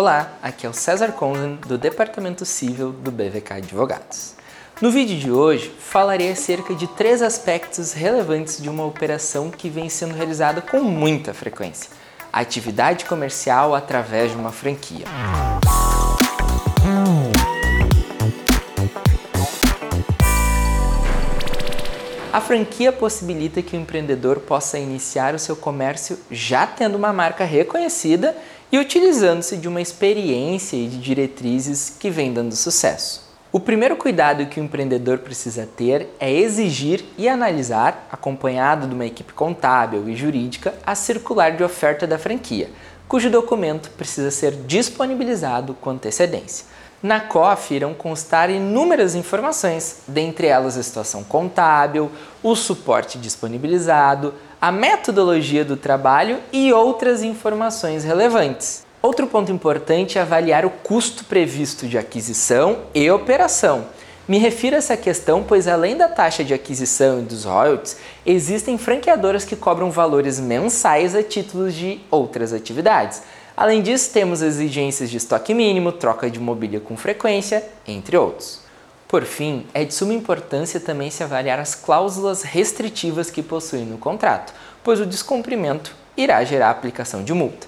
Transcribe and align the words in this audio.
Olá, 0.00 0.32
aqui 0.42 0.64
é 0.64 0.68
o 0.70 0.72
César 0.72 1.12
Conzen 1.12 1.56
do 1.56 1.76
Departamento 1.76 2.46
Civil 2.46 2.90
do 2.90 3.10
BVK 3.10 3.52
Advogados. 3.58 4.34
No 4.80 4.90
vídeo 4.90 5.18
de 5.18 5.30
hoje 5.30 5.70
falarei 5.78 6.32
acerca 6.32 6.74
de 6.74 6.86
três 6.86 7.20
aspectos 7.20 7.92
relevantes 7.92 8.62
de 8.62 8.70
uma 8.70 8.86
operação 8.86 9.50
que 9.50 9.68
vem 9.68 9.90
sendo 9.90 10.14
realizada 10.14 10.62
com 10.62 10.80
muita 10.80 11.34
frequência: 11.34 11.90
a 12.32 12.40
atividade 12.40 13.04
comercial 13.04 13.74
através 13.74 14.30
de 14.30 14.38
uma 14.38 14.50
franquia. 14.50 15.04
A 22.32 22.40
franquia 22.40 22.92
possibilita 22.92 23.60
que 23.60 23.76
o 23.76 23.80
empreendedor 23.80 24.38
possa 24.38 24.78
iniciar 24.78 25.34
o 25.34 25.38
seu 25.38 25.56
comércio 25.56 26.16
já 26.30 26.64
tendo 26.64 26.94
uma 26.94 27.12
marca 27.12 27.44
reconhecida 27.44 28.36
e 28.70 28.78
utilizando-se 28.78 29.56
de 29.56 29.66
uma 29.66 29.80
experiência 29.80 30.76
e 30.76 30.86
de 30.86 31.00
diretrizes 31.00 31.92
que 31.98 32.08
vem 32.08 32.32
dando 32.32 32.54
sucesso. 32.54 33.28
O 33.50 33.58
primeiro 33.58 33.96
cuidado 33.96 34.46
que 34.46 34.60
o 34.60 34.62
empreendedor 34.62 35.18
precisa 35.18 35.68
ter 35.76 36.06
é 36.20 36.32
exigir 36.32 37.04
e 37.18 37.28
analisar, 37.28 38.06
acompanhado 38.12 38.86
de 38.86 38.94
uma 38.94 39.06
equipe 39.06 39.32
contábil 39.32 40.08
e 40.08 40.14
jurídica, 40.14 40.72
a 40.86 40.94
circular 40.94 41.56
de 41.56 41.64
oferta 41.64 42.06
da 42.06 42.16
franquia, 42.16 42.70
cujo 43.08 43.28
documento 43.28 43.90
precisa 43.90 44.30
ser 44.30 44.52
disponibilizado 44.52 45.74
com 45.74 45.90
antecedência. 45.90 46.64
Na 47.02 47.18
COF 47.18 47.74
irão 47.74 47.94
constar 47.94 48.50
inúmeras 48.50 49.14
informações, 49.14 50.00
dentre 50.06 50.46
elas 50.46 50.76
a 50.76 50.82
situação 50.82 51.24
contábil, 51.24 52.10
o 52.42 52.54
suporte 52.54 53.16
disponibilizado, 53.16 54.34
a 54.60 54.70
metodologia 54.70 55.64
do 55.64 55.78
trabalho 55.78 56.38
e 56.52 56.70
outras 56.74 57.22
informações 57.22 58.04
relevantes. 58.04 58.84
Outro 59.00 59.26
ponto 59.26 59.50
importante 59.50 60.18
é 60.18 60.20
avaliar 60.20 60.66
o 60.66 60.70
custo 60.70 61.24
previsto 61.24 61.88
de 61.88 61.96
aquisição 61.96 62.80
e 62.94 63.10
operação. 63.10 63.86
Me 64.28 64.36
refiro 64.36 64.76
a 64.76 64.78
essa 64.78 64.94
questão 64.94 65.42
pois, 65.42 65.66
além 65.66 65.96
da 65.96 66.06
taxa 66.06 66.44
de 66.44 66.52
aquisição 66.52 67.20
e 67.20 67.22
dos 67.22 67.44
royalties, 67.44 67.96
existem 68.26 68.76
franqueadoras 68.76 69.46
que 69.46 69.56
cobram 69.56 69.90
valores 69.90 70.38
mensais 70.38 71.14
a 71.14 71.22
título 71.22 71.70
de 71.70 71.98
outras 72.10 72.52
atividades. 72.52 73.22
Além 73.56 73.82
disso, 73.82 74.10
temos 74.12 74.42
exigências 74.42 75.10
de 75.10 75.16
estoque 75.16 75.52
mínimo, 75.52 75.92
troca 75.92 76.30
de 76.30 76.40
mobília 76.40 76.80
com 76.80 76.96
frequência, 76.96 77.64
entre 77.86 78.16
outros. 78.16 78.60
Por 79.06 79.24
fim, 79.24 79.66
é 79.74 79.84
de 79.84 79.92
suma 79.92 80.14
importância 80.14 80.78
também 80.78 81.10
se 81.10 81.22
avaliar 81.22 81.58
as 81.58 81.74
cláusulas 81.74 82.42
restritivas 82.42 83.30
que 83.30 83.42
possuem 83.42 83.84
no 83.84 83.98
contrato, 83.98 84.54
pois 84.84 85.00
o 85.00 85.06
descumprimento 85.06 85.94
irá 86.16 86.44
gerar 86.44 86.70
aplicação 86.70 87.24
de 87.24 87.34
multa. 87.34 87.66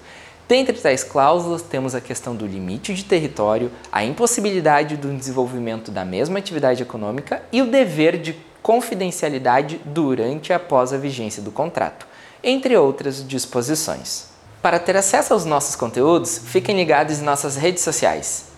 Dentre 0.49 0.77
tais 0.79 1.03
cláusulas, 1.03 1.63
temos 1.63 1.95
a 1.95 2.01
questão 2.01 2.37
do 2.37 2.47
limite 2.47 2.95
de 2.95 3.05
território, 3.05 3.73
a 3.91 4.05
impossibilidade 4.05 4.97
do 4.97 5.13
desenvolvimento 5.13 5.91
da 5.91 6.05
mesma 6.05 6.39
atividade 6.39 6.83
econômica 6.83 7.43
e 7.51 7.63
o 7.63 7.71
dever 7.71 8.19
de 8.19 8.37
confidencialidade 8.63 9.81
durante 9.85 10.51
e 10.51 10.53
após 10.53 10.93
a 10.93 10.97
vigência 10.97 11.43
do 11.43 11.51
contrato, 11.51 12.07
entre 12.43 12.77
outras 12.77 13.27
disposições. 13.27 14.32
Para 14.63 14.79
ter 14.79 14.97
acesso 14.97 15.33
aos 15.33 15.45
nossos 15.45 15.75
conteúdos, 15.75 16.39
fiquem 16.39 16.77
ligados 16.77 17.19
em 17.19 17.25
nossas 17.25 17.57
redes 17.57 17.83
sociais. 17.83 18.52